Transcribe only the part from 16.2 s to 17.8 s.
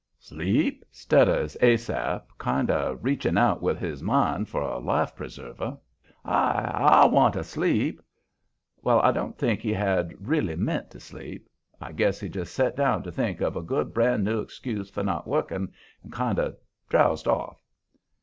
of drowsed off.